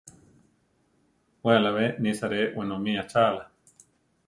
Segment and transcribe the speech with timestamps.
[1.43, 3.43] We alábe nisa re wenómi achála.